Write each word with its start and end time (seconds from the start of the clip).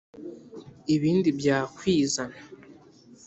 ibindi 0.95 1.29
byakwizana 1.39 2.37